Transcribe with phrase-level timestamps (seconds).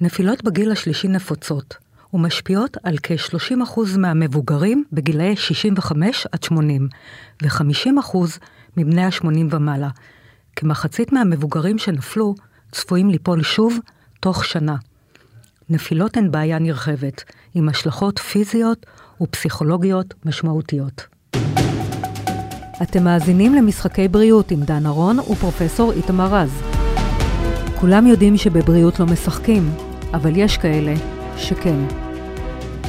[0.00, 1.76] נפילות בגיל השלישי נפוצות
[2.14, 6.88] ומשפיעות על כ-30% מהמבוגרים בגילאי 65 עד 80
[7.42, 8.16] ו-50%
[8.76, 9.88] מבני ה-80 ומעלה.
[10.56, 12.34] כמחצית מהמבוגרים שנפלו
[12.72, 13.78] צפויים ליפול שוב
[14.20, 14.76] תוך שנה.
[15.70, 17.24] נפילות הן בעיה נרחבת,
[17.54, 18.86] עם השלכות פיזיות
[19.20, 21.06] ופסיכולוגיות משמעותיות.
[22.82, 26.62] אתם מאזינים למשחקי בריאות עם דן ארון ופרופסור איתמר רז.
[27.80, 29.70] כולם יודעים שבבריאות לא משחקים,
[30.14, 30.94] אבל יש כאלה
[31.36, 31.78] שכן.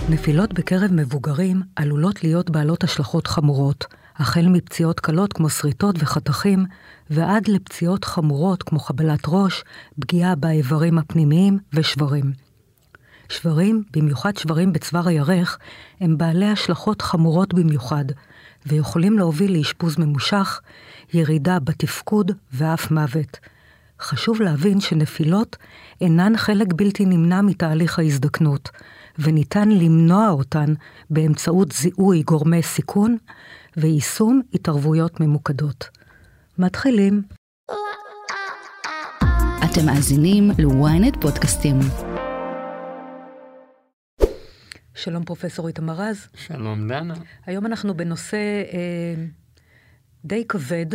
[0.09, 6.65] נפילות בקרב מבוגרים עלולות להיות בעלות השלכות חמורות, החל מפציעות קלות כמו שריטות וחתכים,
[7.09, 9.63] ועד לפציעות חמורות כמו חבלת ראש,
[9.99, 12.31] פגיעה באיברים הפנימיים ושברים.
[13.29, 15.57] שברים, במיוחד שברים בצוואר הירך,
[15.99, 18.05] הם בעלי השלכות חמורות במיוחד,
[18.65, 20.61] ויכולים להוביל לאשפוז ממושך,
[21.13, 23.37] ירידה בתפקוד ואף מוות.
[24.01, 25.55] חשוב להבין שנפילות
[26.01, 28.69] אינן חלק בלתי נמנע מתהליך ההזדקנות,
[29.19, 30.73] וניתן למנוע אותן
[31.09, 33.17] באמצעות זיהוי גורמי סיכון
[33.77, 35.89] ויישום התערבויות ממוקדות.
[36.57, 37.21] מתחילים.
[39.65, 41.79] אתם מאזינים ל-ynet פודקאסטים.
[44.95, 46.27] שלום פרופסור איתמר רז.
[46.35, 47.13] שלום דנה.
[47.45, 48.37] היום אנחנו בנושא
[48.73, 49.23] אה,
[50.25, 50.85] די כבד,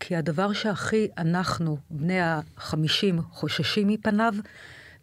[0.00, 4.34] כי הדבר שהכי אנחנו, בני החמישים, חוששים מפניו,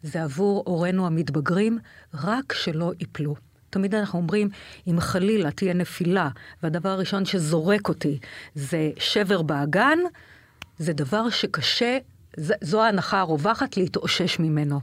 [0.02, 1.78] זה עבור הורינו המתבגרים,
[2.14, 3.34] רק שלא ייפלו.
[3.70, 4.48] תמיד אנחנו אומרים,
[4.86, 6.28] אם חלילה תהיה נפילה,
[6.62, 8.18] והדבר הראשון שזורק אותי
[8.54, 9.98] זה שבר באגן,
[10.78, 11.98] זה דבר שקשה,
[12.60, 14.80] זו ההנחה הרווחת להתאושש ממנו.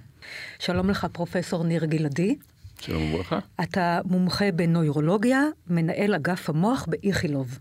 [0.59, 2.35] שלום לך, פרופסור ניר גלעדי.
[2.79, 3.39] שלום וברכה.
[3.63, 7.59] אתה מומחה בנוירולוגיה, מנהל אגף המוח באיכילוב.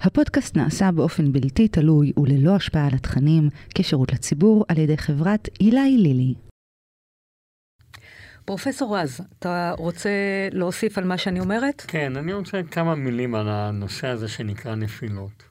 [0.00, 5.96] הפודקאסט נעשה באופן בלתי תלוי וללא השפעה על התכנים, כשירות לציבור על ידי חברת אילי
[5.96, 6.34] לילי.
[8.44, 10.10] פרופסור רז, אתה רוצה
[10.52, 11.84] להוסיף על מה שאני אומרת?
[11.88, 15.42] כן, אני רוצה כמה מילים על הנושא הזה שנקרא נפילות.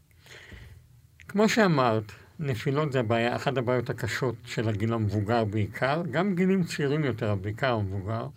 [1.28, 7.03] כמו שאמרת, נפילות זה הבעיה, אחת הבעיות הקשות של הגיל המבוגר בעיקר, גם גילים צעירים
[7.03, 8.28] יותר, אבל בעיקר המבוגר.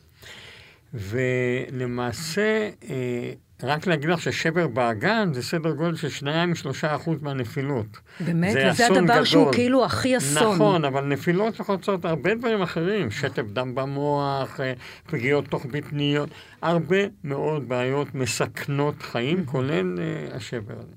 [0.95, 3.33] ולמעשה, אה,
[3.63, 8.01] רק להגיד לך ששבר באגן זה סדר גודל של שניים משלושה אחוז מהנפילות.
[8.21, 8.53] באמת?
[8.53, 9.25] זה וזה הדבר גדול.
[9.25, 10.55] שהוא כאילו הכי אסון.
[10.55, 14.73] נכון, אבל נפילות יכולות לעשות הרבה דברים אחרים, שטף דם במוח, אה,
[15.07, 16.29] פגיעות תוך בטניות,
[16.63, 20.95] הרבה מאוד בעיות מסכנות חיים, כולל uh, השבר הזה.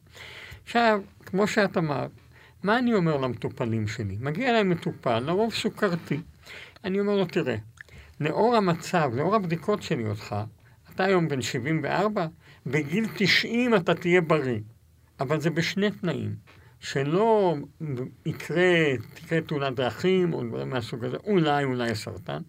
[0.64, 2.12] עכשיו, כמו שאת אמרת,
[2.64, 4.18] מה אני אומר למטופלים שלי?
[4.20, 6.20] מגיע אליי מטופל, לרוב סוכרתי.
[6.84, 7.56] אני אומר לו, תראה,
[8.20, 10.36] לאור המצב, לאור הבדיקות שלי אותך,
[10.96, 12.28] אתה היום בן 74,
[12.66, 14.60] בגיל 90 אתה תהיה בריא.
[15.20, 16.36] אבל זה בשני תנאים.
[16.82, 17.56] שלא
[18.26, 22.42] יקרה, תקרה תאונת דרכים או דברים מהסוג הזה, אולי, אולי סרטן,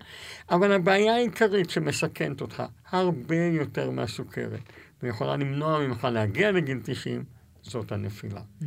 [0.50, 4.60] אבל הבעיה העיקרית שמסכנת אותך הרבה יותר מהסוכרת,
[5.02, 7.24] ויכולה למנוע ממך להגיע לגיל 90,
[7.62, 8.40] זאת הנפילה.
[8.40, 8.64] Mm-hmm.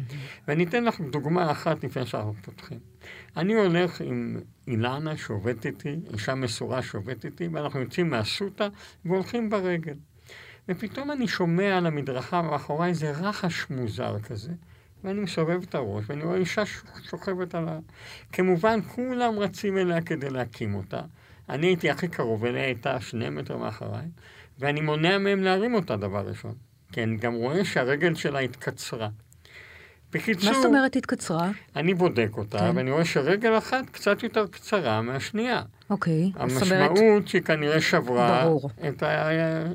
[0.47, 2.79] ואני אתן לך דוגמה אחת לפני שאנחנו פותחים.
[3.37, 8.67] אני הולך עם אילנה שעובדת איתי, אישה מסורה שעובדת איתי, ואנחנו יוצאים מאסותא
[9.05, 9.95] והולכים ברגל.
[10.69, 14.51] ופתאום אני שומע על המדרכה מאחוריי איזה רחש מוזר כזה,
[15.03, 16.63] ואני מסובב את הראש, ואני רואה אישה
[17.09, 17.79] שוכבת על ה...
[18.31, 21.01] כמובן, כולם רצים אליה כדי להקים אותה.
[21.49, 24.07] אני הייתי הכי קרוב אליה, הייתה שני מטר מאחריי,
[24.59, 26.53] ואני מונע מהם להרים אותה דבר ראשון.
[26.91, 29.09] כי אני גם רואה שהרגל שלה התקצרה.
[30.15, 30.49] בקיצור...
[30.49, 31.51] מה זאת אומרת התקצרה?
[31.75, 32.71] אני בודק אותה, כן.
[32.75, 35.61] ואני רואה שרגל אחת קצת יותר קצרה מהשנייה.
[35.89, 36.31] אוקיי.
[36.35, 37.27] המשמעות אומרת...
[37.27, 38.43] שהיא כנראה שברה.
[38.43, 38.69] ברור.
[38.87, 39.29] את, ה...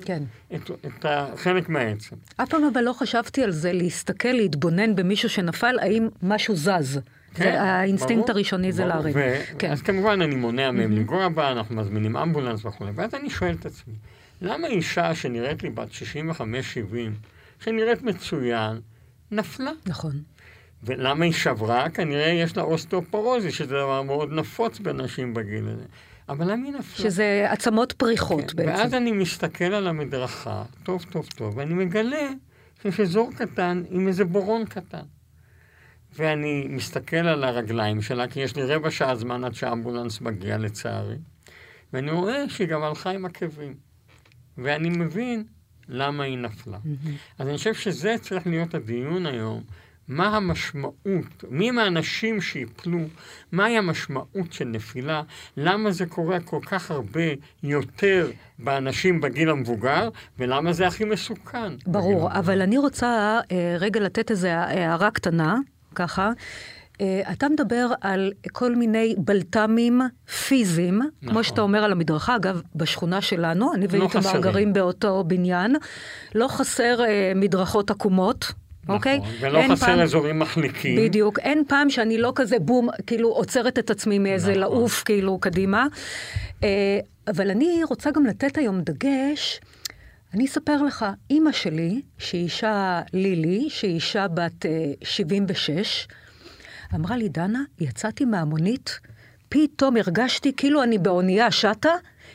[0.05, 0.23] כן.
[0.55, 2.17] את, את החלק מהעצם.
[2.37, 7.01] אף פעם אבל לא חשבתי על זה, להסתכל, להתבונן במישהו שנפל, האם משהו זז.
[7.35, 9.15] כן, זה האינסטינקט ברור, הראשוני ברור, זה להרים.
[9.17, 9.21] ו...
[9.59, 9.71] כן.
[9.71, 11.01] אז כמובן אני מונע מהם mm-hmm.
[11.01, 13.95] לגרוע בו, אנחנו מזמינים אמבולנס וכו', ואז אני שואל את עצמי,
[14.43, 16.35] למה אישה שנראית לי בת 65-70,
[17.65, 18.81] שנראית מצוין,
[19.33, 19.71] נפלה?
[19.87, 20.23] נכון.
[20.83, 21.91] ולמה היא שברה?
[21.91, 25.85] כנראה יש לה אוסטאופורוזי, שזה דבר מאוד נפוץ בנשים בגיל הזה.
[26.29, 27.05] אבל למה היא נפלה?
[27.05, 28.57] שזה עצמות פריחות כן.
[28.57, 28.71] בעצם.
[28.71, 32.29] ואז אני מסתכל על המדרכה, טוב, טוב, טוב, ואני מגלה
[32.83, 35.03] שיש אזור קטן עם איזה בורון קטן.
[36.17, 41.17] ואני מסתכל על הרגליים שלה, כי יש לי רבע שעה זמן עד שהאמבולנס מגיע לצערי,
[41.93, 43.75] ואני רואה שהיא גם הלכה עם עקבים.
[44.59, 45.45] ואני מבין
[45.91, 46.77] למה היא נפלה.
[46.77, 47.09] Mm-hmm.
[47.39, 49.63] אז אני חושב שזה צריך להיות הדיון היום.
[50.11, 52.99] מה המשמעות, מי הם האנשים שיפלו,
[53.53, 55.23] מהי המשמעות של נפילה,
[55.57, 57.21] למה זה קורה כל כך הרבה
[57.63, 60.09] יותר באנשים בגיל המבוגר,
[60.39, 61.73] ולמה זה הכי מסוכן.
[61.87, 65.57] ברור, אבל אני רוצה אה, רגע לתת איזו הערה קטנה,
[65.95, 66.31] ככה.
[67.01, 70.01] אה, אתה מדבר על כל מיני בלת"מים
[70.49, 71.29] פיזיים, נכון.
[71.35, 74.41] כמו שאתה אומר על המדרכה, אגב, בשכונה שלנו, אני לא ואיתמר חסרים.
[74.43, 75.77] גרים באותו בניין,
[76.35, 78.53] לא חסר אה, מדרכות עקומות.
[78.89, 79.19] אוקיי?
[79.19, 80.97] נכון, ולא אין חסר פעם- אזורים מחליקים.
[81.05, 81.39] בדיוק.
[81.39, 84.61] אין פעם שאני לא כזה בום, כאילו עוצרת את עצמי מאיזה נכון.
[84.61, 85.87] לעוף, כאילו, קדימה.
[86.65, 86.99] אה,
[87.29, 89.61] אבל אני רוצה גם לתת היום דגש.
[90.35, 94.71] אני אספר לך, אימא שלי, שהיא אישה לילי, שהיא אישה בת אה,
[95.03, 96.09] 76,
[96.95, 99.01] אמרה לי, דנה, יצאתי מהמונית,
[99.49, 101.91] פתאום הרגשתי כאילו אני באונייה שטה,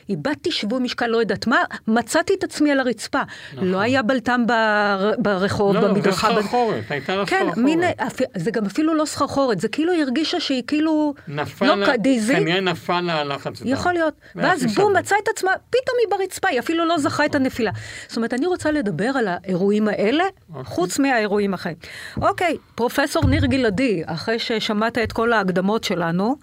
[0.08, 1.56] איבדתי שיווי משקל, לא יודעת מה,
[1.88, 3.20] מצאתי את עצמי על הרצפה.
[3.62, 5.88] לא היה בלטם בר, ברחוב, נכון.
[5.88, 6.28] לא, זה במדרכה.
[6.28, 7.56] ב- סחרחורת, הייתה לה כן, סחרחורת.
[7.64, 11.96] מין, אפ- זה גם אפילו לא סחרחורת, זה כאילו הרגישה שהיא כאילו נפל, לא לה-
[11.96, 12.34] דיזי.
[12.34, 13.52] כנראה נפל לה הלחץ.
[13.64, 14.14] יכול להיות.
[14.36, 14.96] ואז בום.
[14.96, 17.70] מצאה את עצמה, פתאום היא ברצפה, היא אפילו לא זכה את הנפילה.
[18.08, 20.24] זאת אומרת, אני רוצה לדבר על האירועים האלה,
[20.64, 21.76] חוץ מהאירועים החיים.
[22.22, 26.36] אוקיי, פרופסור ניר גלעדי, אחרי ששמעת את כל ההקדמות שלנו,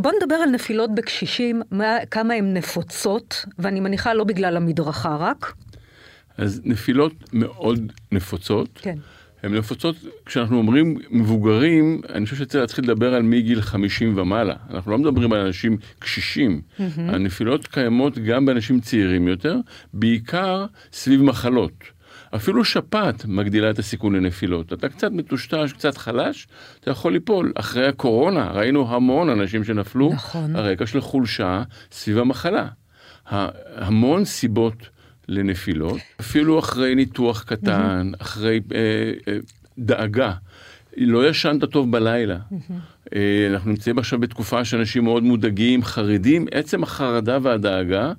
[0.00, 5.52] בוא נדבר על נפילות בקשישים, מה, כמה הן נפוצות, ואני מניחה לא בגלל המדרכה רק.
[6.38, 8.68] אז נפילות מאוד נפוצות.
[8.82, 8.98] כן.
[9.42, 9.96] הן נפוצות,
[10.26, 14.54] כשאנחנו אומרים מבוגרים, אני חושב שצריך להתחיל לדבר על מגיל 50 ומעלה.
[14.70, 16.60] אנחנו לא מדברים על אנשים קשישים.
[16.96, 19.56] הנפילות קיימות גם באנשים צעירים יותר,
[19.92, 21.72] בעיקר סביב מחלות.
[22.34, 24.72] אפילו שפעת מגדילה את הסיכון לנפילות.
[24.72, 26.48] אתה קצת מטושטש, קצת חלש,
[26.80, 27.52] אתה יכול ליפול.
[27.54, 30.56] אחרי הקורונה ראינו המון אנשים שנפלו נכון.
[30.56, 31.62] על רקע של חולשה
[31.92, 32.68] סביב המחלה.
[33.76, 34.88] המון סיבות
[35.28, 39.38] לנפילות, אפילו אחרי ניתוח קטן, אחרי אה, אה,
[39.78, 40.32] דאגה.
[40.96, 42.38] לא ישנת טוב בלילה.
[43.14, 48.12] אה, אנחנו נמצאים עכשיו בתקופה שאנשים מאוד מודאגים, חרדים, עצם החרדה והדאגה,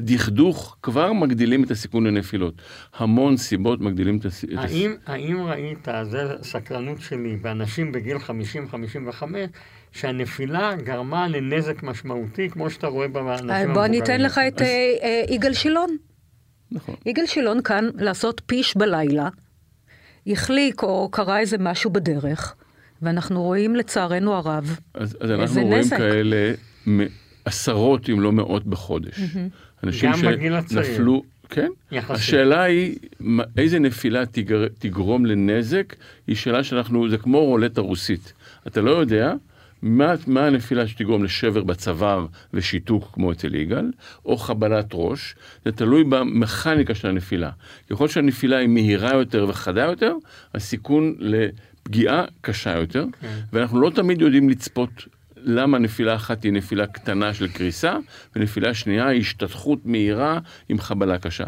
[0.00, 2.54] דכדוך כבר מגדילים את הסיכון לנפילות.
[2.96, 4.58] המון סיבות מגדילים את הס- הסיכון.
[4.58, 9.22] האם, האם ראית, זה סקרנות שלי, באנשים בגיל 50-55,
[9.92, 13.74] שהנפילה גרמה לנזק משמעותי, כמו שאתה רואה באנשים המבוגרים?
[13.74, 15.96] בוא אני אתן לך את אז- אה, אה, יגאל שילון.
[16.72, 16.94] נכון.
[17.06, 19.28] יגאל שילון כאן לעשות פיש בלילה,
[20.26, 22.54] החליק או קרה איזה משהו בדרך,
[23.02, 25.96] ואנחנו רואים לצערנו הרב, אז, אז איזה אנחנו רואים נזק.
[25.96, 26.52] כאלה
[26.88, 27.06] מ-
[27.44, 29.20] עשרות אם לא מאות בחודש.
[29.86, 30.12] אנשים.
[30.68, 31.68] שנפלו, כן.
[31.92, 32.16] יחסית.
[32.16, 32.94] השאלה היא,
[33.56, 35.94] איזה נפילה תגר, תגרום לנזק,
[36.26, 38.32] היא שאלה שאנחנו, זה כמו רולטה רוסית.
[38.66, 39.34] אתה לא יודע
[39.82, 43.90] מה, מה הנפילה שתגרום לשבר בצוואר ושיתוק כמו אצל יגאל,
[44.24, 45.34] או חבלת ראש,
[45.64, 47.50] זה תלוי במכניקה של הנפילה.
[47.90, 50.14] ככל שהנפילה היא מהירה יותר וחדה יותר,
[50.54, 53.06] הסיכון לפגיעה קשה יותר,
[53.52, 54.90] ואנחנו לא תמיד יודעים לצפות
[55.46, 57.96] למה נפילה אחת היא נפילה קטנה של קריסה,
[58.36, 60.38] ונפילה שנייה היא השתתחות מהירה
[60.68, 61.44] עם חבלה קשה.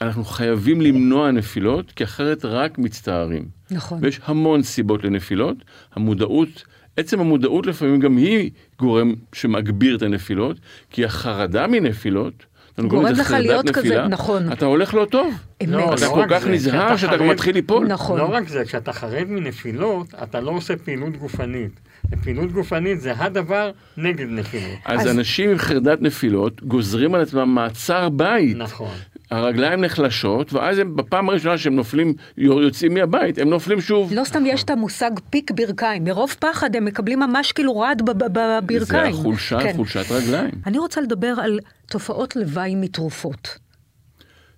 [0.00, 3.44] אנחנו חייבים למנוע נפילות, כי אחרת רק מצטערים.
[3.70, 3.98] נכון.
[4.02, 5.56] ויש המון סיבות לנפילות.
[5.94, 6.64] המודעות,
[6.96, 10.56] עצם המודעות לפעמים גם היא גורם שמגביר את הנפילות,
[10.90, 12.46] כי החרדה מנפילות,
[12.86, 14.52] גורם לך להיות כזה, נפילה, נכון.
[14.52, 15.34] אתה הולך לא טוב.
[15.62, 15.68] אמת.
[15.70, 17.86] לא, אתה לא כל כך זה, נזהר שאתה חרד- מתחיל ליפול.
[17.86, 18.18] נכון.
[18.18, 21.80] לא רק זה, כשאתה חרד מנפילות, אתה לא עושה פעילות גופנית.
[22.24, 24.78] פעילות גופנית זה הדבר נגד נפילות.
[24.84, 28.56] אז, אז- אנשים עם חרדת נפילות גוזרים על עצמם מעצר בית.
[28.56, 28.90] נכון.
[29.30, 34.12] הרגליים נחלשות, ואז הם בפעם הראשונה שהם נופלים, יוצאים מהבית, הם נופלים שוב.
[34.12, 38.18] לא סתם יש את המושג פיק ברכיים, מרוב פחד הם מקבלים ממש כאילו רעד בב-
[38.24, 39.12] בב- בברכיים.
[39.12, 39.72] זה החולשה, כן.
[39.76, 40.50] חולשת רגליים.
[40.66, 43.58] אני רוצה לדבר על תופעות לוואי מתרופות.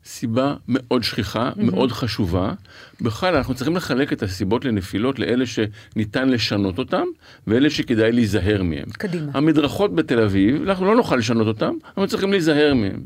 [0.05, 2.53] סיבה מאוד שכיחה, מאוד חשובה.
[3.01, 7.05] בכלל, אנחנו צריכים לחלק את הסיבות לנפילות לאלה שניתן לשנות אותם,
[7.47, 8.85] ואלה שכדאי להיזהר מהם.
[8.93, 9.33] קדימה.
[9.35, 13.01] המדרכות בתל אביב, אנחנו לא נוכל לשנות אותם, אנחנו צריכים להיזהר מהם.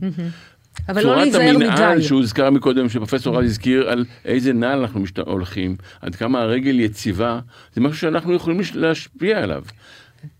[0.89, 2.03] אבל לא להיזהר צורת המנהל מדי.
[2.03, 5.19] שהוזכר מקודם, שפרופסור רז הזכיר על איזה נעל אנחנו משת...
[5.19, 7.41] הולכים, עד כמה הרגל יציבה,
[7.75, 9.63] זה משהו שאנחנו יכולים להשפיע עליו.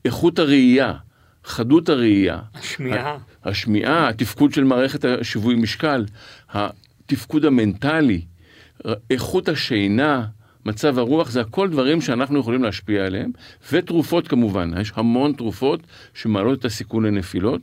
[0.05, 0.93] איכות הראייה,
[1.45, 3.19] חדות הראייה, השמיעה.
[3.45, 6.05] השמיעה, התפקוד של מערכת השיווי משקל,
[6.53, 8.21] התפקוד המנטלי,
[9.11, 10.25] איכות השינה,
[10.67, 13.31] מצב הרוח, זה הכל דברים שאנחנו יכולים להשפיע עליהם,
[13.73, 15.81] ותרופות כמובן, יש המון תרופות
[16.15, 17.61] שמעלות את הסיכון לנפילות.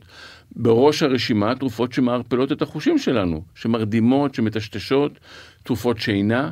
[0.56, 5.12] בראש הרשימה תרופות שמערפלות את החושים שלנו, שמרדימות, שמטשטשות,
[5.62, 6.50] תרופות שינה,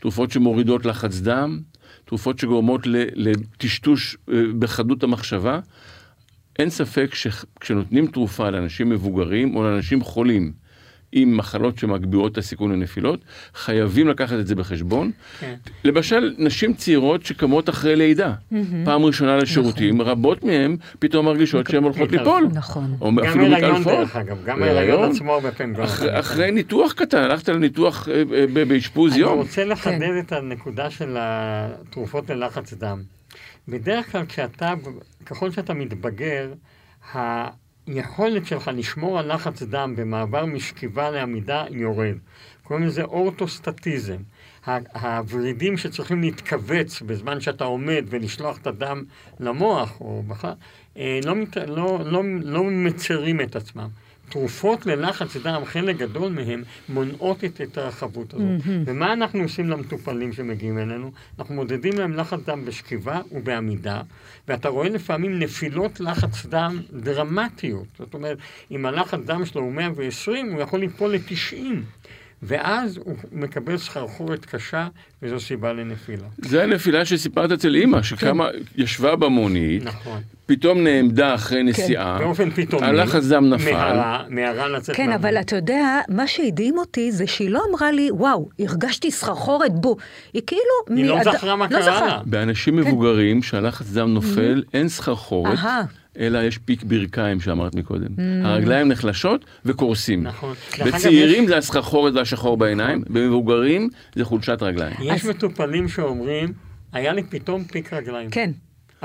[0.00, 1.60] תרופות שמורידות לחץ דם,
[2.04, 2.80] תרופות שגורמות
[3.14, 5.60] לטשטוש אה, בחדות המחשבה.
[6.58, 10.52] אין ספק שכשנותנים תרופה לאנשים מבוגרים או לאנשים חולים,
[11.12, 13.20] עם מחלות שמגבירות את הסיכון לנפילות,
[13.54, 15.10] חייבים לקחת את זה בחשבון.
[15.40, 15.54] כן.
[15.84, 18.32] למשל, נשים צעירות שקמות אחרי לידה,
[18.84, 22.48] פעם ראשונה לשירותים, רבות מהן פתאום מרגישות שהן הולכות ליפול.
[22.54, 22.96] נכון.
[23.00, 23.92] או גם אפילו הריון מתעלפות.
[23.98, 24.62] דרך אגב, גם.
[24.62, 28.22] הריון עצמו הרבה פעמים גורם אחרי- ניתוח קטן, הלכת לניתוח אה,
[28.58, 29.38] אה, באשפוז אני יום.
[29.38, 30.18] רוצה לחדד כן.
[30.18, 33.02] את הנקודה של התרופות ללחץ דם.
[33.68, 34.74] בדרך כלל כשאתה,
[35.26, 36.52] ככל שאתה מתבגר,
[37.14, 42.16] היכולת שלך לשמור על לחץ דם במעבר משכיבה לעמידה יורד.
[42.62, 44.16] קוראים לזה אורטוסטטיזם.
[44.94, 49.04] הוורידים שצריכים להתכווץ בזמן שאתה עומד ולשלוח את הדם
[49.40, 50.52] למוח, או בכלל,
[50.96, 51.34] אה, לא,
[51.66, 53.88] לא, לא, לא מצרים את עצמם.
[54.28, 58.44] תרופות ללחץ דם, חלק גדול מהם, מונעות את ההתרחבות הזאת.
[58.86, 61.10] ומה אנחנו עושים למטופלים שמגיעים אלינו?
[61.38, 64.02] אנחנו מודדים להם לחץ דם בשכיבה ובעמידה,
[64.48, 67.86] ואתה רואה לפעמים נפילות לחץ דם דרמטיות.
[67.98, 68.38] זאת אומרת,
[68.70, 71.56] אם הלחץ דם שלו הוא 120, הוא יכול ליפול ל-90.
[72.42, 74.88] ואז הוא מקבל סחרחורת קשה,
[75.22, 76.24] וזו סיבה לנפילה.
[76.38, 80.20] זה הנפילה שסיפרת אצל אימא, שקמה, ישבה במונית, נכון.
[80.46, 82.86] פתאום נעמדה אחרי נסיעה, באופן פתאומי.
[82.86, 83.72] הלחץ דם נפל.
[83.72, 85.24] מהרה, מהרה לצאת כן, מהמונית.
[85.24, 89.96] אבל אתה יודע, מה שהדהים אותי זה שהיא לא אמרה לי, וואו, הרגשתי סחרחורת בו.
[90.32, 90.62] היא כאילו...
[90.98, 92.06] היא לא מאד- זכרה מה לא קרה זכרה.
[92.06, 92.20] לה.
[92.26, 95.58] באנשים מבוגרים שהלחץ דם נופל, אין סחרחורת.
[96.18, 98.08] אלא יש פיק ברכיים שאמרת מקודם.
[98.44, 100.22] הרגליים נחלשות וקורסים.
[100.22, 100.54] נכון.
[100.86, 104.94] בצעירים יש- זה הסחרחורת והשחור בעיניים, במבוגרים זה חולשת רגליים.
[105.02, 106.52] יש מטופלים שאומרים,
[106.92, 108.30] היה לי פתאום פיק רגליים.
[108.30, 108.50] כן.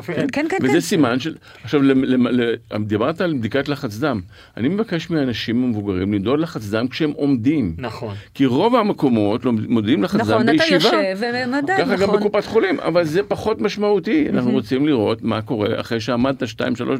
[0.02, 0.58] כן, כן, כן.
[0.64, 1.36] וזה סימן של...
[1.64, 4.22] עכשיו, למ- למ- ל- דיברת על בדיקת לחץ דם.
[4.58, 7.76] אני מבקש מאנשים מבוגרים למדוד לחץ דם כשהם עומדים.
[7.78, 8.16] נכון.
[8.34, 10.76] כי רוב המקומות לא מודדים לחץ דם נכון, אתה בישיבה.
[10.76, 12.20] יושב ומדד, ככה גם נכון.
[12.20, 14.30] בקופת חולים, אבל זה פחות משמעותי.
[14.30, 16.46] אנחנו רוצים לראות מה קורה אחרי שעמדת 2-3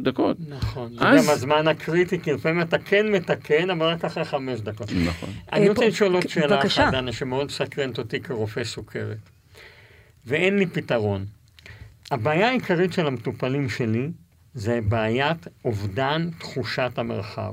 [0.02, 0.36] דקות.
[0.48, 0.88] נכון.
[0.98, 4.88] זה אז- גם הזמן הקריטי, כי לפעמים אתה כן מתקן, אבל רק אחרי חמש דקות.
[5.06, 5.28] נכון.
[5.52, 6.60] אני אה, רוצה לשאול עוד כן, שאלה.
[6.66, 9.16] אחת, דנה, שמאוד סקרנת אותי כרופא סוכרת.
[10.26, 11.24] ואין לי פתרון.
[12.10, 14.10] הבעיה העיקרית של המטופלים שלי
[14.54, 17.52] זה בעיית אובדן תחושת המרחב.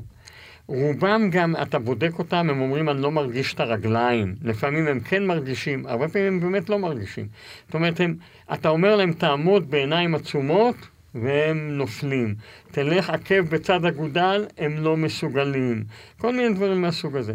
[0.68, 4.36] רובם גם, אתה בודק אותם, הם אומרים, אני לא מרגיש את הרגליים.
[4.42, 7.28] לפעמים הם כן מרגישים, הרבה פעמים הם באמת לא מרגישים.
[7.66, 8.16] זאת אומרת, הם,
[8.54, 10.76] אתה אומר להם, תעמוד בעיניים עצומות,
[11.16, 12.36] והם נופלים.
[12.72, 15.84] תלך עקב בצד אגודל, הם לא מסוגלים.
[16.18, 17.34] כל מיני דברים מהסוג הזה.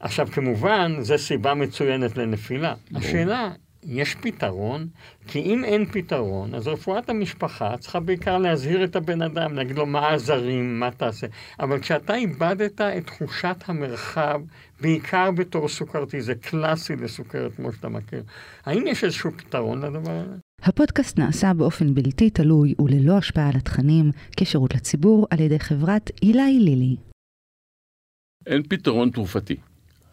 [0.00, 2.74] עכשיו, כמובן, זו סיבה מצוינת לנפילה.
[2.94, 3.52] השאלה,
[3.86, 4.86] יש פתרון?
[5.26, 9.86] כי אם אין פתרון, אז רפואת המשפחה צריכה בעיקר להזהיר את הבן אדם, להגיד לו
[9.86, 11.26] מה העזרים, מה תעשה.
[11.60, 14.40] אבל כשאתה איבדת את תחושת המרחב,
[14.80, 18.22] בעיקר בתור סוכרתי, זה קלאסי לסוכרת כמו שאתה מכיר,
[18.64, 20.36] האם יש איזשהו פתרון לדבר הזה?
[20.62, 26.58] הפודקאסט נעשה באופן בלתי תלוי וללא השפעה על התכנים, כשירות לציבור על ידי חברת אילי
[26.60, 26.96] לילי.
[28.46, 29.56] אין פתרון תרופתי.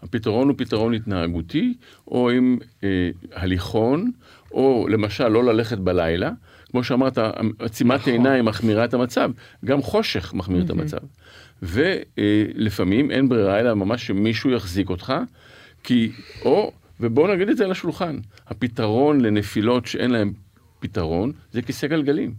[0.04, 1.74] הפתרון הוא פתרון התנהגותי,
[2.08, 4.12] או עם אה, הליכון,
[4.52, 6.32] או למשל לא ללכת בלילה.
[6.72, 7.18] כמו שאמרת,
[7.60, 8.14] עצימת נכון.
[8.14, 9.32] עיניים מחמירה את המצב,
[9.66, 10.98] גם חושך מחמיר את המצב.
[11.62, 15.14] ולפעמים אין ברירה אלא ממש שמישהו יחזיק אותך,
[15.84, 16.12] כי,
[16.46, 18.18] או, ובואו נגיד את זה על השולחן,
[18.48, 20.34] הפתרון לנפילות שאין להן
[20.80, 22.34] פתרון זה כיסא גלגלים.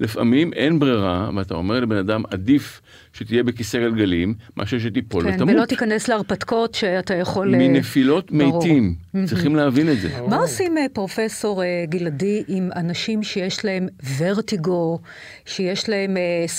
[0.00, 2.80] לפעמים אין ברירה, ואתה אומר לבן אדם, עדיף
[3.12, 5.54] שתהיה בכיסא גלגלים, מאשר שתיפול כן, ותמות.
[5.54, 7.54] ולא תיכנס להרפתקאות שאתה יכול...
[7.54, 8.58] אה, מנפילות ברור.
[8.58, 10.08] מתים, צריכים להבין את זה.
[10.28, 13.88] מה עושים אה, פרופסור אה, גלעדי עם אנשים שיש להם
[14.18, 14.98] ורטיגו,
[15.46, 16.16] שיש להם,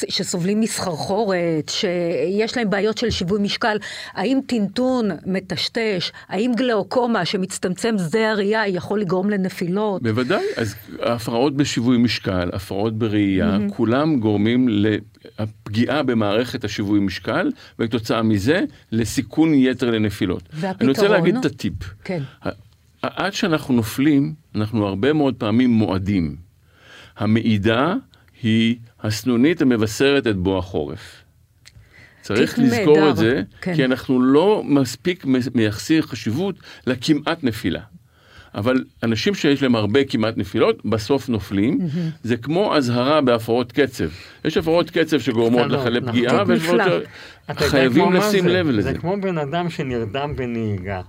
[0.10, 3.78] שסובלים מסחרחורת, שיש להם בעיות של שיווי משקל?
[4.14, 6.12] האם טינטון מטשטש?
[6.30, 10.04] האם גלאוקומה שמצטמצם שדה הראייה יכול לגרום לנפילות?
[10.04, 13.27] בוודאי, אז הפרעות בשיווי משקל, הפרעות בראייה,
[13.70, 20.44] כולם גורמים לפגיעה במערכת השיווי משקל, וכתוצאה מזה לסיכון יתר לנפילות.
[20.54, 21.12] אני רוצה והפתרון?
[21.12, 21.74] להגיד את הטיפ.
[22.04, 22.24] כן.
[23.02, 26.36] עד שאנחנו נופלים, אנחנו הרבה מאוד פעמים מועדים.
[27.18, 27.94] המעידה
[28.44, 31.24] היא הסנונית המבשרת את בוא החורף.
[32.22, 33.76] צריך לזכור נהדר, את זה, כן.
[33.76, 36.56] כי אנחנו לא מספיק מייחסים חשיבות
[36.88, 37.82] לכמעט נפילה.
[38.56, 41.80] אבל אנשים שיש להם הרבה כמעט נפילות, בסוף נופלים.
[42.24, 44.08] זה כמו אזהרה בהפרעות קצב.
[44.46, 46.52] יש הפרעות קצב שגורמות לך לפגיעה, נכון.
[46.52, 47.04] ויש הפרעות.
[47.60, 48.50] ש- חייבים לשים זה?
[48.54, 48.82] לב לזה.
[48.92, 51.02] זה כמו בן אדם שנרדם בנהיגה.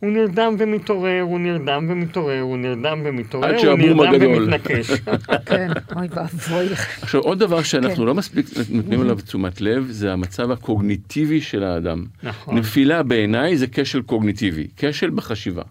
[0.00, 4.42] הוא נרדם ומתעורר, הוא נרדם ומתעורר, הוא נרדם ומתעורר, הוא נרדם הגדול.
[4.42, 4.90] ומתנקש.
[5.46, 6.66] כן, אוי ואבוי.
[7.02, 8.02] עכשיו עוד דבר שאנחנו כן.
[8.02, 12.04] לא מספיק נותנים עליו תשומת לב זה המצב הקוגניטיבי של האדם.
[12.22, 12.58] נכון.
[12.58, 15.62] נפילה בעיניי זה כשל קוגניטיבי, כשל בחשיבה.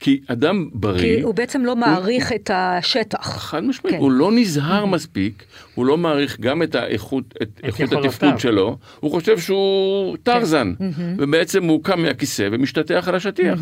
[0.00, 3.38] כי אדם בריא, כי הוא בעצם לא מעריך את השטח.
[3.38, 4.02] חד משמעית, כן.
[4.02, 7.92] הוא לא נזהר מספיק, הוא לא מעריך גם את האיכות, את את איכות.
[7.92, 10.72] התפקוד שלו, הוא חושב שהוא טרזן,
[11.18, 13.60] ובעצם הוא קם מהכיסא ומשתטח על השטיח.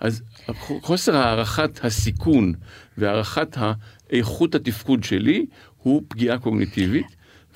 [0.00, 0.22] אז
[0.82, 2.52] חוסר הערכת הסיכון
[2.98, 3.56] והערכת
[4.10, 5.46] איכות התפקוד שלי
[5.82, 7.06] הוא פגיעה קוגניטיבית,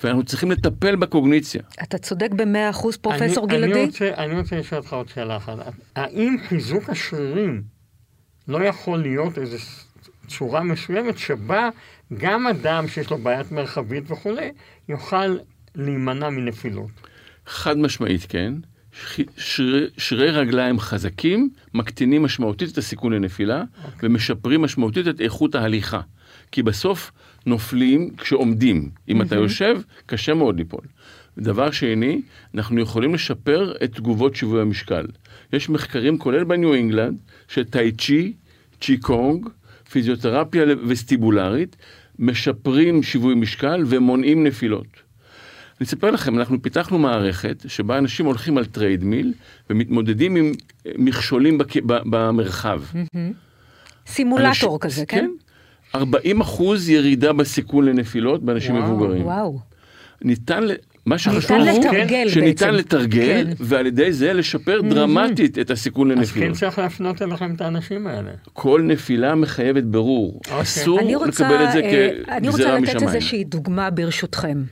[0.03, 1.61] ואנחנו צריכים לטפל בקוגניציה.
[1.83, 3.73] אתה צודק במאה אחוז, פרופסור אני, גלעדי?
[3.73, 5.55] אני רוצה, אני רוצה לשאול אותך עוד שאלה אחת.
[5.95, 7.61] האם חיזוק השרירים
[8.47, 9.57] לא יכול להיות איזו
[10.27, 11.69] צורה מסוימת שבה
[12.17, 14.51] גם אדם שיש לו בעיית מרחבית וכולי,
[14.89, 15.37] יוכל
[15.75, 16.91] להימנע מנפילות?
[17.45, 18.53] חד משמעית כן.
[19.37, 23.63] שרי, שרירי רגליים חזקים מקטינים משמעותית את הסיכון לנפילה
[24.03, 26.01] ומשפרים משמעותית את איכות ההליכה.
[26.51, 27.11] כי בסוף
[27.45, 28.89] נופלים כשעומדים.
[29.09, 30.81] אם אתה יושב, קשה מאוד ליפול.
[31.37, 32.21] דבר שני,
[32.55, 35.05] אנחנו יכולים לשפר את תגובות שיווי המשקל.
[35.53, 38.33] יש מחקרים, כולל בניו אינגלנד, שטאי צ'י,
[38.81, 39.49] צ'י קונג,
[39.91, 41.75] פיזיותרפיה וסטיבולרית,
[42.19, 44.87] משפרים שיווי משקל ומונעים נפילות.
[45.79, 49.33] אני אספר לכם, אנחנו פיתחנו מערכת שבה אנשים הולכים על treadmill
[49.69, 50.51] ומתמודדים עם
[50.97, 51.75] מכשולים בק...
[51.85, 52.81] במרחב.
[54.07, 55.29] סימולטור אנשים- כזה, כן?
[55.95, 59.25] 40 אחוז ירידה בסיכון לנפילות באנשים וואו, מבוגרים.
[59.25, 59.59] וואו.
[60.21, 60.63] ניתן,
[61.05, 62.77] מה שחשוב הוא לתרגל שניתן בעצם.
[62.77, 63.53] לתרגל, כן.
[63.59, 66.57] ועל ידי זה לשפר דרמטית את הסיכון אז כן לנפילות.
[66.57, 68.31] צריך להפנות אליכם את האנשים האלה.
[68.53, 70.41] כל נפילה מחייבת ברור.
[70.45, 70.61] אוקיי.
[70.61, 73.15] אסור אני רוצה, לקבל את זה אה, אני רוצה כגזירה לתת משמיים.
[73.15, 74.63] איזושהי דוגמה ברשותכם.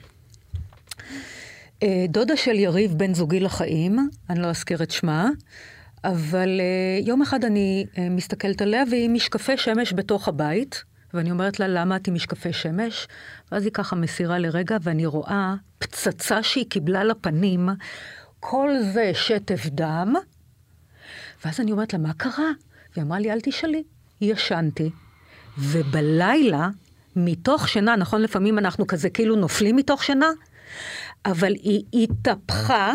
[1.84, 5.30] אה, דודה של יריב, בן זוגי לחיים, אני לא אזכיר את שמה,
[6.04, 11.68] אבל אה, יום אחד אני מסתכלת עליה והיא משקפי שמש בתוך הבית, ואני אומרת לה,
[11.68, 13.08] למה את עם משקפי שמש?
[13.52, 17.70] ואז היא ככה מסירה לרגע, ואני רואה פצצה שהיא קיבלה לפנים,
[18.40, 20.14] כל זה שטף דם,
[21.46, 22.52] ואז אני אומרת לה, מה קרה?
[22.94, 23.84] והיא אמרה לי, אל תשאלי,
[24.22, 24.90] ישנתי.
[25.58, 26.70] ובלילה,
[27.16, 30.30] מתוך שינה, נכון, לפעמים אנחנו כזה כאילו נופלים מתוך שינה,
[31.26, 32.94] אבל היא התהפכה,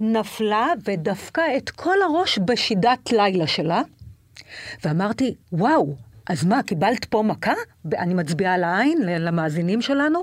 [0.00, 3.82] נפלה ודפקה את כל הראש בשידת לילה שלה,
[4.84, 5.96] ואמרתי, וואו,
[6.26, 7.54] אז מה, קיבלת פה מכה?
[7.98, 10.22] אני מצביעה על העין למאזינים שלנו.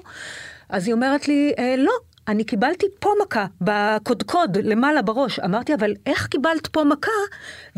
[0.69, 1.91] אז היא אומרת לי, אה, לא,
[2.27, 5.39] אני קיבלתי פה מכה, בקודקוד, למעלה בראש.
[5.39, 7.11] אמרתי, אבל איך קיבלת פה מכה,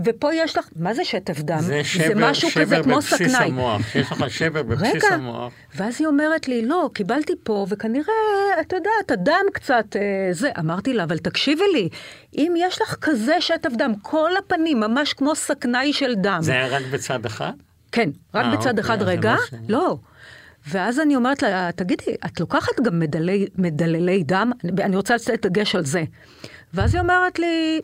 [0.05, 1.59] ופה יש לך, מה זה שטף דם?
[1.59, 3.47] זה שבר, משהו שבר כזה כמו בבסיס סכנאי.
[3.47, 3.95] המוח.
[3.95, 5.53] יש לך שבר בבסיס רגע, המוח.
[5.75, 8.13] ואז היא אומרת לי, לא, קיבלתי פה, וכנראה,
[8.61, 10.51] אתה יודע, את הדם קצת, אה, זה.
[10.59, 11.89] אמרתי לה, אבל תקשיבי לי,
[12.37, 16.39] אם יש לך כזה שטף דם, כל הפנים, ממש כמו סכנאי של דם.
[16.41, 17.51] זה היה רק בצד אחד?
[17.95, 19.57] כן, רק אה, בצד אוקיי, אחד רגע, משהו.
[19.69, 19.97] לא.
[20.67, 24.51] ואז אני אומרת לה, תגידי, את לוקחת גם מדלי, מדללי דם?
[24.79, 26.03] אני- רוצה לתת דגש על זה.
[26.73, 27.81] ואז היא אומרת לי,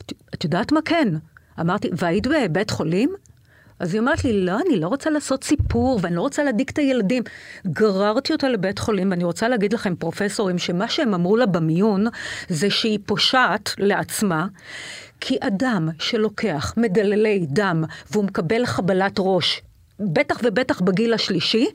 [0.00, 1.08] "את- את יודעת מה כן?
[1.60, 3.14] אמרתי, והיית בבית חולים?
[3.84, 6.78] אז היא אומרת לי, לא, אני לא רוצה לעשות סיפור, ואני לא רוצה להדאיג את
[6.78, 7.22] הילדים.
[7.66, 12.06] גררתי אותה לבית חולים, ואני רוצה להגיד לכם, פרופסורים, שמה שהם אמרו לה במיון,
[12.48, 14.46] זה שהיא פושעת לעצמה,
[15.20, 19.62] כי אדם שלוקח מדללי דם, והוא מקבל חבלת ראש,
[20.00, 21.66] בטח ובטח בגיל השלישי,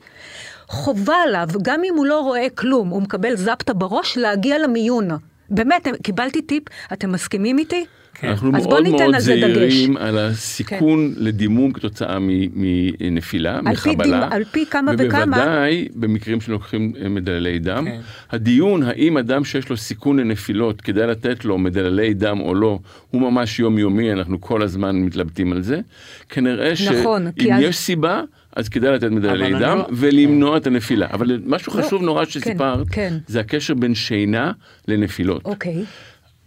[0.68, 5.08] חובה עליו, גם אם הוא לא רואה כלום, הוא מקבל זפטה בראש, להגיע למיון.
[5.50, 7.86] באמת, קיבלתי טיפ, אתם מסכימים איתי?
[8.24, 9.18] אנחנו אז בוא מאוד מאוד.
[9.18, 14.28] זהירים על הסיכון לדימום כתוצאה מנפילה, על פי מחבלה.
[14.28, 15.22] דימ- על פי כמה וכמה.
[15.36, 17.84] ובוודאי במקרים שלוקחים אה, מדללי דם.
[17.84, 18.00] כן.
[18.30, 22.78] הדיון האם אדם שיש לו סיכון לנפילות, כדאי לתת לו מדללי דם או לא,
[23.10, 25.80] הוא ממש יומיומי, אנחנו כל הזמן מתלבטים על זה.
[26.28, 28.22] כנראה נכון, שאם אז- יש סיבה,
[28.56, 31.06] אז כדאי לתת מדללי דם לא- ולמנוע את הנפילה.
[31.12, 33.14] אבל משהו לא, חשוב נורא כן, שסיפרת, כן.
[33.26, 34.52] זה הקשר בין שינה
[34.88, 35.44] לנפילות.
[35.44, 35.84] אוקיי.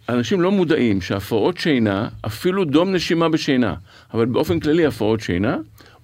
[0.08, 3.74] אנשים לא מודעים שהפרעות שינה, אפילו דום נשימה בשינה,
[4.14, 5.56] אבל באופן כללי הפרעות שינה,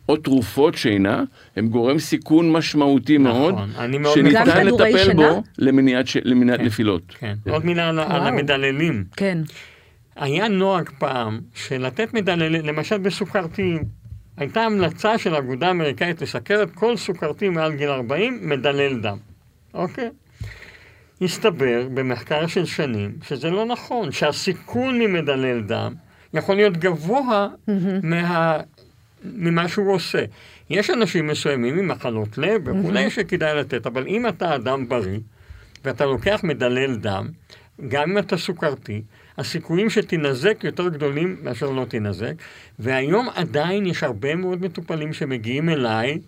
[0.09, 1.25] או תרופות שינה,
[1.57, 5.15] הם גורם סיכון משמעותי מאוד, אני מאוד גם שניתן לטפל שינה?
[5.15, 6.17] בו למניעת, ש...
[6.25, 6.67] למניעת כן.
[6.67, 7.03] נפילות.
[7.19, 7.35] כן.
[7.51, 8.27] עוד מילה על, על.
[8.27, 9.05] המדללים.
[9.17, 9.39] כן.
[10.17, 13.85] היה נוהג פעם של לתת מדללים, למשל בסוכרתיים.
[14.37, 19.17] הייתה המלצה של האגודה האמריקאית לסכרת כל סוכרתי מעל גיל 40, מדלל דם.
[19.75, 20.11] אוקיי?
[21.23, 25.95] הסתבר במחקר של שנים שזה לא נכון, שהסיכון ממדלל דם
[26.35, 27.49] יכול להיות גבוה
[28.03, 28.61] מה...
[29.25, 30.25] ממה שהוא עושה.
[30.71, 35.19] יש אנשים מסוימים עם מחלות לב וכולי שכדאי לתת, אבל אם אתה אדם בריא
[35.85, 37.29] ואתה לוקח מדלל דם,
[37.89, 39.03] גם אם אתה סוכרתי,
[39.39, 42.33] הסיכויים שתינזק יותר גדולים מאשר לא תינזק,
[42.79, 46.19] והיום עדיין יש הרבה מאוד מטופלים שמגיעים אליי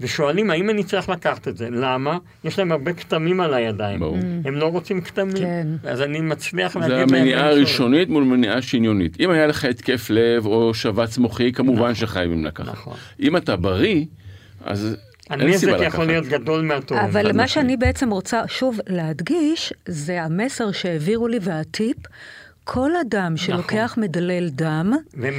[0.00, 1.68] ושואלים האם אני צריך לקחת את זה.
[1.70, 2.18] למה?
[2.44, 4.00] יש להם הרבה כתמים על הידיים.
[4.00, 4.16] ברור.
[4.44, 5.36] הם לא רוצים כתמים.
[5.36, 5.66] כן.
[5.84, 7.08] אז אני מצליח להגיד זה להם...
[7.08, 7.56] המניעה אין צורך.
[7.56, 9.20] הראשונית מול מניעה שניונית.
[9.20, 12.72] אם היה לך התקף לב או שבץ מוחי, כמובן שחייבים לקחת.
[12.72, 12.96] נכון.
[13.20, 14.04] אם אתה בריא,
[14.64, 14.96] אז
[15.30, 17.10] הנזק יכול להיות גדול מהתועלת.
[17.10, 21.96] אבל מה שאני בעצם רוצה שוב להדגיש, זה המסר שהעבירו לי והטיפ.
[22.70, 24.04] כל אדם שלוקח נכון.
[24.04, 24.92] מדלל דם,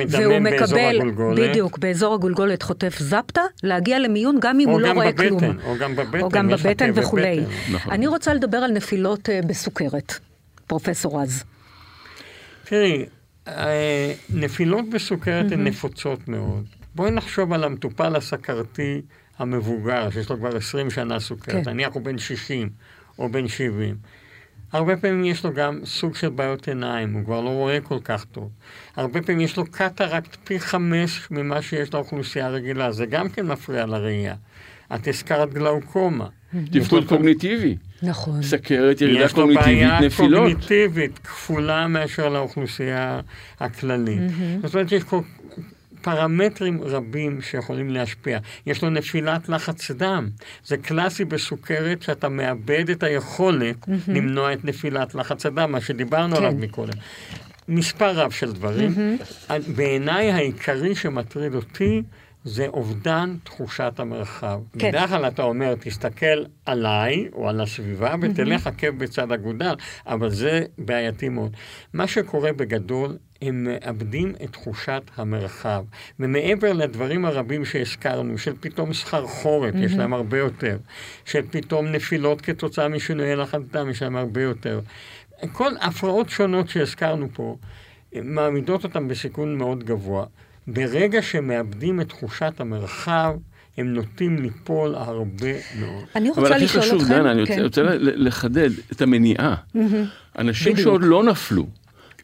[0.10, 1.50] והוא מקבל, הגולגולת.
[1.50, 5.60] בדיוק, באזור הגולגולת חוטף זפטה, להגיע למיון גם אם הוא לא רואה בבטן, כלום.
[5.66, 7.40] או גם בבטן, או גם בבטן וכולי.
[7.72, 7.94] נכון.
[7.94, 10.20] אני רוצה לדבר על נפילות uh, בסוכרת,
[10.68, 11.44] פרופסור רז.
[12.64, 13.06] תראי,
[13.48, 16.66] אה, נפילות בסוכרת הן נפוצות מאוד.
[16.96, 19.02] בואי נחשוב על המטופל הסכרתי
[19.40, 21.70] המבוגר, שיש לו כבר 20 שנה סוכרת, כן.
[21.70, 22.70] נניח הוא בן 60
[23.20, 23.96] או בן 70.
[24.72, 28.26] הרבה פעמים יש לו גם סוג של בעיות עיניים, הוא כבר לא רואה כל כך
[28.26, 28.50] טוב.
[28.96, 33.86] הרבה פעמים יש לו קטרקט פי חמש ממה שיש לאוכלוסייה הרגילה, זה גם כן מפריע
[33.86, 34.36] לראייה.
[34.96, 36.28] את הזכרת גלאוקומה.
[36.72, 37.78] תפקוד קוגניטיבי.
[38.04, 38.44] נכון.
[38.44, 40.12] סכרת, ירידה קוגניטיבית, נפילות.
[40.12, 43.20] יש לו בעיה קוגניטיבית כפולה מאשר לאוכלוסייה
[43.60, 44.22] הכללית.
[44.64, 45.20] זאת אומרת, יש כל
[46.02, 48.40] פרמטרים רבים שיכולים להשפיע.
[48.66, 50.30] יש לו נפילת לחץ דם.
[50.66, 54.12] זה קלאסי בסוכרת שאתה מאבד את היכולת mm-hmm.
[54.12, 56.44] למנוע את נפילת לחץ הדם, מה שדיברנו כן.
[56.44, 56.94] עליו מקודם.
[57.68, 58.94] מספר רב של דברים.
[58.94, 59.54] Mm-hmm.
[59.76, 62.04] בעיניי העיקרי שמטריד אותי
[62.44, 64.60] זה אובדן תחושת המרחב.
[64.80, 64.90] כן.
[64.90, 69.74] בדרך כלל אתה אומר, תסתכל עליי או על הסביבה ותלך עקב בצד אגודל,
[70.08, 71.52] אבל זה בעייתי מאוד.
[71.94, 75.84] מה שקורה בגדול, הם מאבדים את תחושת המרחב.
[76.20, 79.78] ומעבר לדברים הרבים שהזכרנו, של פתאום סחרחורת, mm-hmm.
[79.78, 80.78] יש להם הרבה יותר,
[81.26, 84.82] של פתאום נפילות כתוצאה משינויי לחץ דם, יש להם הרבה יותר.
[85.52, 87.58] כל הפרעות שונות שהזכרנו פה,
[88.16, 90.26] מעמידות אותם בסיכון מאוד גבוה.
[90.68, 93.36] ברגע שמאבדים את תחושת המרחב,
[93.78, 96.06] הם נוטים ליפול הרבה מאוד.
[96.16, 96.56] אני רוצה לשאול אתכם...
[96.56, 97.64] אבל הכי חשוב, דנה, אני כן.
[97.64, 99.56] רוצה לחדד את המניעה.
[100.38, 101.68] אנשים שעוד לא נפלו,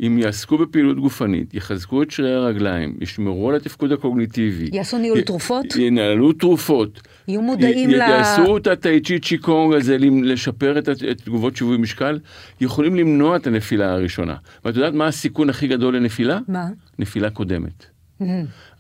[0.02, 4.70] אם יעסקו בפעילות גופנית, יחזקו את שרירי הרגליים, ישמרו על התפקוד הקוגניטיבי.
[4.74, 5.66] יעשו ניהול תרופות?
[5.76, 7.02] ינהלו תרופות.
[7.28, 7.94] יהיו מודעים ל...
[7.94, 10.90] יעשו את הטאי צ'י קונג הזה, לשפר את
[11.24, 12.20] תגובות שיווי משקל,
[12.62, 14.36] יכולים למנוע את הנפילה הראשונה.
[14.66, 16.40] ואת יודעת מה הסיכון הכי גדול לנפילה?
[16.48, 16.68] מה?
[17.00, 17.86] נפילה קודמת.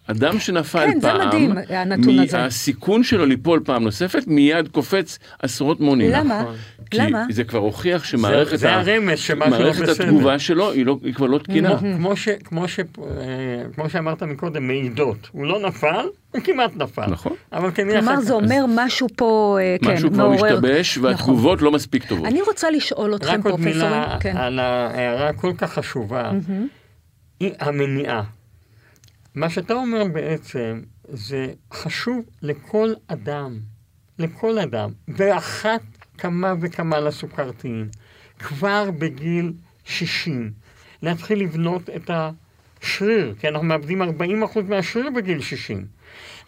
[0.08, 2.46] אדם שנפל כן, פעם, זה מדהים, הנתון הזה.
[2.46, 6.12] הסיכון שלו ליפול פעם נוספת מיד קופץ עשרות מונים.
[6.12, 6.42] למה?
[6.42, 6.56] נכון.
[6.94, 7.24] למה?
[7.28, 11.14] כי זה כבר הוכיח שמערכת, זה, זה הרמז לא מערכת התגובה שלו היא, לא, היא
[11.14, 11.78] כבר לא תקינה.
[11.80, 12.84] כמו, ש, כמו, ש, אה,
[13.76, 15.30] כמו שאמרת מקודם, מעידות.
[15.32, 17.06] הוא לא נפל, הוא כמעט נפל.
[17.08, 17.34] נכון.
[17.54, 18.02] אבל כנראה...
[18.02, 20.34] כלומר, זה אומר משהו פה, אה, כן, משהו מעורר.
[20.34, 21.66] משהו כבר משתבש, והתגובות נכון.
[21.66, 22.26] לא מספיק טובות.
[22.26, 23.78] אני רוצה לשאול אתכם, פרופסורים.
[23.78, 24.38] רק עוד מילה כן.
[24.38, 26.32] על ההערה הכל כך חשובה,
[27.40, 28.24] היא המניעה.
[29.36, 33.60] מה שאתה אומר בעצם, זה חשוב לכל אדם,
[34.20, 35.82] לכל אדם, ואחת
[36.18, 37.90] כמה וכמה לסוכרתיים,
[38.40, 39.54] כבר בגיל
[39.86, 40.52] 60,
[41.02, 44.06] להתחיל לבנות את השריר, כי אנחנו מאבדים 40%
[44.70, 45.86] מהשריר בגיל 60.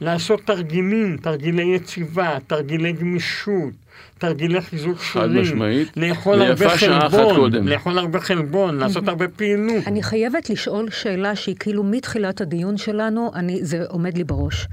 [0.02, 3.74] לעשות תרגילים, תרגילי יציבה, תרגילי גמישות,
[4.18, 5.32] תרגילי חיזוק שרירים.
[5.36, 5.98] חד משמעית.
[5.98, 9.88] לאכול הרבה חלבון, לאכול הרבה חלבון, לעשות הרבה פעילות.
[9.88, 14.68] אני חייבת לשאול שאלה שהיא כאילו מתחילת הדיון שלנו, אני, זה עומד לי בראש.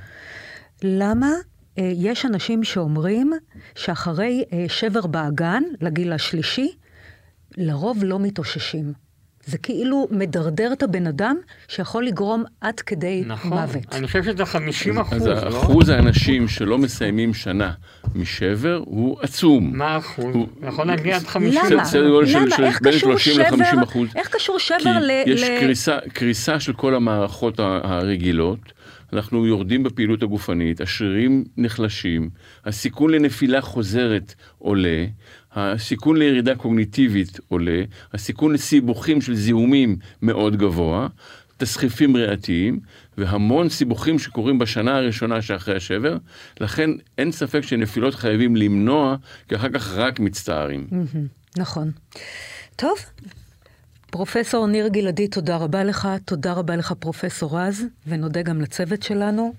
[0.82, 1.30] למה
[1.78, 3.32] אה, יש אנשים שאומרים
[3.74, 6.72] שאחרי אה, שבר באגן, לגיל השלישי,
[7.56, 9.03] לרוב לא מתאוששים?
[9.46, 11.36] זה כאילו מדרדר את הבן אדם
[11.68, 13.76] שיכול לגרום עד כדי נכון, מוות.
[13.86, 15.48] נכון, אני חושב שזה 50 אחוז, אז לא?
[15.48, 17.72] אחוז האנשים שלא מסיימים שנה
[18.14, 19.76] משבר הוא עצום.
[19.76, 20.34] מה האחוז?
[20.34, 21.62] הוא יכול להגיע עד 50.
[21.72, 21.84] למה?
[21.84, 24.08] סדר גודל של איך בין קשור 30 ל-50 שבר- אחוז.
[24.16, 25.10] איך קשור כי שבר ל...
[25.26, 28.58] יש ל- קריסה, קריסה של כל המערכות הרגילות.
[29.12, 32.30] אנחנו יורדים בפעילות הגופנית, השרירים נחלשים,
[32.64, 35.04] הסיכון לנפילה חוזרת עולה,
[35.54, 41.08] הסיכון לירידה קוגניטיבית עולה, הסיכון לסיבוכים של זיהומים מאוד גבוה,
[41.56, 42.80] תסחיפים ריאתיים,
[43.18, 46.16] והמון סיבוכים שקורים בשנה הראשונה שאחרי השבר,
[46.60, 49.16] לכן אין ספק שנפילות חייבים למנוע,
[49.48, 50.86] כי אחר כך רק מצטערים.
[51.56, 51.90] נכון.
[52.76, 52.98] טוב,
[54.10, 56.08] פרופסור ניר גלעדי, תודה רבה לך.
[56.24, 59.54] תודה רבה לך, פרופסור רז, ונודה גם לצוות שלנו.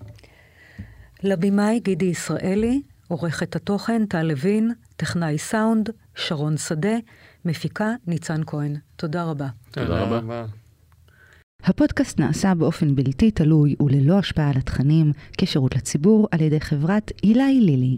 [1.24, 6.96] לבמאי גידי ישראלי, עורכת התוכן טל לוין, טכנאי סאונד, שרון שדה,
[7.46, 8.76] מפיקה ניצן כהן.
[8.96, 9.48] תודה רבה.
[9.72, 10.46] תודה רבה.
[11.64, 17.60] הפודקאסט נעשה באופן בלתי תלוי וללא השפעה על התכנים, כשירות לציבור על ידי חברת אילי
[17.62, 17.98] לילי.